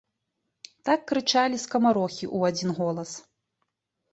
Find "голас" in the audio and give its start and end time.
2.79-3.11